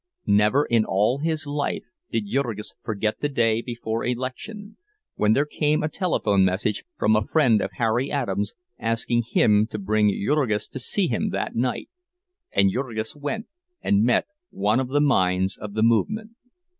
[0.25, 4.77] Never in all his life did Jurgis forget the day before election,
[5.13, 9.77] when there came a telephone message from a friend of Harry Adams, asking him to
[9.77, 11.87] bring Jurgis to see him that night;
[12.51, 13.45] and Jurgis went,
[13.83, 16.31] and met one of the minds of the movement.